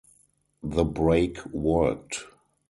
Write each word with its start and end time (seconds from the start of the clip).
The 0.63 0.83
break 0.83 1.37
worked. 1.53 2.25